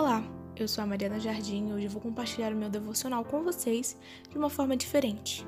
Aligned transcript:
Olá, 0.00 0.22
eu 0.54 0.68
sou 0.68 0.84
a 0.84 0.86
Mariana 0.86 1.18
Jardim 1.18 1.70
e 1.70 1.72
hoje 1.72 1.88
vou 1.88 2.00
compartilhar 2.00 2.52
o 2.52 2.56
meu 2.56 2.70
devocional 2.70 3.24
com 3.24 3.42
vocês 3.42 3.96
de 4.30 4.38
uma 4.38 4.48
forma 4.48 4.76
diferente. 4.76 5.44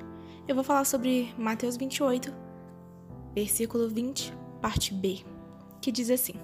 Eu 0.49 0.57
vou 0.57 0.65
falar 0.65 0.85
sobre 0.85 1.33
Mateus 1.39 1.77
28, 1.77 2.35
versículo 3.33 3.89
20, 3.89 4.35
parte 4.61 4.93
B, 4.93 5.21
que 5.81 5.93
diz 5.93 6.11
assim: 6.11 6.35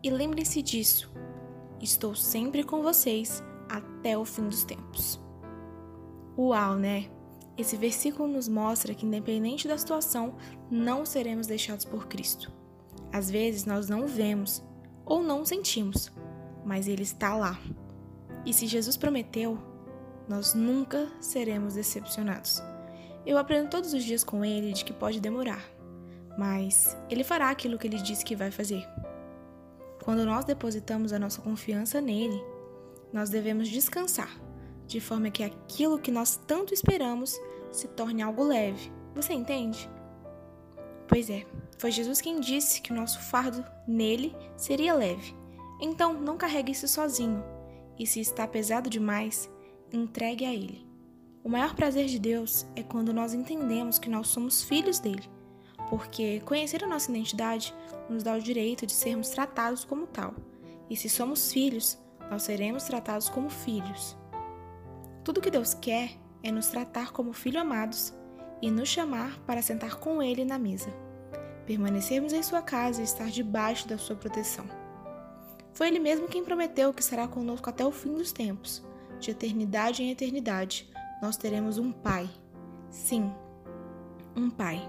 E 0.00 0.10
lembrem-se 0.10 0.62
disso, 0.62 1.10
estou 1.80 2.14
sempre 2.14 2.62
com 2.62 2.82
vocês 2.82 3.42
até 3.68 4.16
o 4.16 4.24
fim 4.24 4.48
dos 4.48 4.62
tempos. 4.62 5.20
Uau, 6.38 6.76
né? 6.76 7.10
Esse 7.58 7.76
versículo 7.76 8.28
nos 8.28 8.46
mostra 8.46 8.94
que, 8.94 9.04
independente 9.04 9.66
da 9.66 9.76
situação, 9.76 10.36
não 10.70 11.04
seremos 11.04 11.48
deixados 11.48 11.84
por 11.84 12.06
Cristo. 12.06 12.52
Às 13.12 13.28
vezes 13.28 13.64
nós 13.64 13.88
não 13.88 14.06
vemos 14.06 14.62
ou 15.04 15.20
não 15.20 15.44
sentimos, 15.44 16.12
mas 16.68 16.86
Ele 16.86 17.02
está 17.02 17.34
lá. 17.34 17.58
E 18.44 18.52
se 18.52 18.66
Jesus 18.66 18.94
prometeu, 18.94 19.58
nós 20.28 20.52
nunca 20.52 21.08
seremos 21.18 21.74
decepcionados. 21.74 22.62
Eu 23.24 23.38
aprendo 23.38 23.70
todos 23.70 23.94
os 23.94 24.04
dias 24.04 24.22
com 24.22 24.44
Ele 24.44 24.74
de 24.74 24.84
que 24.84 24.92
pode 24.92 25.18
demorar, 25.18 25.64
mas 26.38 26.94
Ele 27.08 27.24
fará 27.24 27.48
aquilo 27.48 27.78
que 27.78 27.86
Ele 27.86 27.96
disse 27.96 28.22
que 28.22 28.36
vai 28.36 28.50
fazer. 28.50 28.86
Quando 30.04 30.26
nós 30.26 30.44
depositamos 30.44 31.10
a 31.10 31.18
nossa 31.18 31.40
confiança 31.40 32.02
nele, 32.02 32.38
nós 33.10 33.30
devemos 33.30 33.68
descansar, 33.68 34.38
de 34.86 35.00
forma 35.00 35.30
que 35.30 35.42
aquilo 35.42 35.98
que 35.98 36.10
nós 36.10 36.36
tanto 36.46 36.74
esperamos 36.74 37.34
se 37.72 37.88
torne 37.88 38.20
algo 38.20 38.44
leve. 38.44 38.92
Você 39.14 39.32
entende? 39.32 39.88
Pois 41.06 41.30
é, 41.30 41.46
foi 41.78 41.90
Jesus 41.90 42.20
quem 42.20 42.40
disse 42.40 42.82
que 42.82 42.92
o 42.92 42.94
nosso 42.94 43.18
fardo 43.20 43.64
nele 43.86 44.36
seria 44.54 44.92
leve. 44.92 45.37
Então, 45.80 46.14
não 46.14 46.36
carregue 46.36 46.72
isso 46.72 46.88
sozinho. 46.88 47.42
E 47.98 48.06
se 48.06 48.20
está 48.20 48.46
pesado 48.46 48.88
demais, 48.90 49.50
entregue 49.92 50.44
a 50.44 50.52
Ele. 50.52 50.86
O 51.42 51.48
maior 51.48 51.74
prazer 51.74 52.06
de 52.06 52.18
Deus 52.18 52.66
é 52.76 52.82
quando 52.82 53.12
nós 53.12 53.32
entendemos 53.32 53.98
que 53.98 54.10
nós 54.10 54.28
somos 54.28 54.62
filhos 54.62 54.98
dele, 54.98 55.22
porque 55.88 56.40
conhecer 56.40 56.84
a 56.84 56.88
nossa 56.88 57.10
identidade 57.10 57.74
nos 58.08 58.22
dá 58.22 58.34
o 58.34 58.40
direito 58.40 58.86
de 58.86 58.92
sermos 58.92 59.30
tratados 59.30 59.84
como 59.84 60.06
tal. 60.06 60.34
E 60.90 60.96
se 60.96 61.08
somos 61.08 61.52
filhos, 61.52 61.98
nós 62.30 62.42
seremos 62.42 62.84
tratados 62.84 63.28
como 63.28 63.48
filhos. 63.48 64.16
Tudo 65.24 65.40
que 65.40 65.50
Deus 65.50 65.74
quer 65.74 66.10
é 66.42 66.50
nos 66.50 66.68
tratar 66.68 67.12
como 67.12 67.32
filhos 67.32 67.62
amados 67.62 68.14
e 68.60 68.70
nos 68.70 68.88
chamar 68.88 69.38
para 69.46 69.62
sentar 69.62 69.96
com 69.96 70.22
Ele 70.22 70.44
na 70.44 70.58
mesa, 70.58 70.92
permanecermos 71.66 72.32
em 72.32 72.42
Sua 72.42 72.62
casa 72.62 73.00
e 73.00 73.04
estar 73.04 73.30
debaixo 73.30 73.86
da 73.88 73.96
Sua 73.96 74.16
proteção. 74.16 74.66
Foi 75.78 75.86
Ele 75.86 76.00
mesmo 76.00 76.26
quem 76.26 76.42
prometeu 76.42 76.92
que 76.92 77.04
será 77.04 77.28
conosco 77.28 77.70
até 77.70 77.86
o 77.86 77.92
fim 77.92 78.12
dos 78.12 78.32
tempos. 78.32 78.84
De 79.20 79.30
eternidade 79.30 80.02
em 80.02 80.10
eternidade, 80.10 80.90
nós 81.22 81.36
teremos 81.36 81.78
um 81.78 81.92
Pai. 81.92 82.28
Sim, 82.90 83.32
um 84.34 84.50
Pai, 84.50 84.82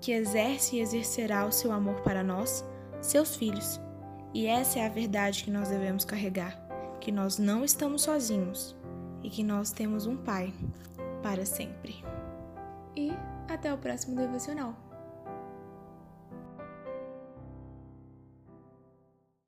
que 0.00 0.10
exerce 0.10 0.74
e 0.74 0.80
exercerá 0.80 1.46
o 1.46 1.52
seu 1.52 1.70
amor 1.70 2.00
para 2.00 2.24
nós, 2.24 2.64
seus 3.00 3.36
filhos. 3.36 3.80
E 4.34 4.48
essa 4.48 4.80
é 4.80 4.86
a 4.86 4.88
verdade 4.88 5.44
que 5.44 5.50
nós 5.50 5.68
devemos 5.68 6.04
carregar: 6.04 6.60
que 7.00 7.12
nós 7.12 7.38
não 7.38 7.64
estamos 7.64 8.02
sozinhos 8.02 8.74
e 9.22 9.30
que 9.30 9.44
nós 9.44 9.70
temos 9.70 10.06
um 10.06 10.16
Pai 10.16 10.52
para 11.22 11.46
sempre. 11.46 12.04
E 12.96 13.12
até 13.48 13.72
o 13.72 13.78
próximo 13.78 14.16
devocional. 14.16 14.85